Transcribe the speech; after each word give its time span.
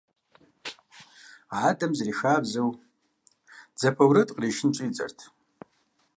Адэм, 1.67 1.91
зэрихабзэу, 1.97 2.69
дзапэ 3.75 4.03
уэрэд 4.05 4.29
къришын 4.35 4.71
щIидзэрт. 4.75 5.19